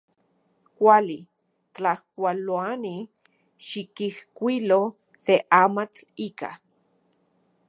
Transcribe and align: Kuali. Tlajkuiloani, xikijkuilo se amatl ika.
Kuali. 0.77 1.17
Tlajkuiloani, 1.79 2.95
xikijkuilo 3.67 4.81
se 5.27 5.35
amatl 5.63 6.01
ika. 6.31 6.49